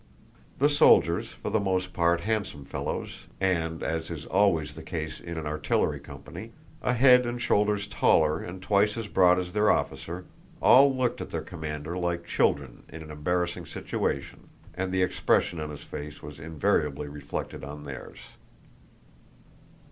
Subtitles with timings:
[0.57, 5.37] The soldiers, for the most part handsome fellows and, as is always the case in
[5.37, 10.95] an artillery company, a head and shoulders taller and twice as broad as their officer—all
[10.95, 15.83] looked at their commander like children in an embarrassing situation, and the expression on his
[15.83, 18.17] face was invariably reflected on theirs.